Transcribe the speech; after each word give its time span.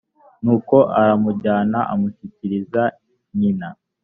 nuko 0.43 0.77
aramujyana 1.01 1.79
amushyikiriza 1.93 2.83
nyina 3.37 3.67